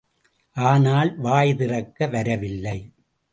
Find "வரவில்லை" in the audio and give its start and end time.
2.07-2.77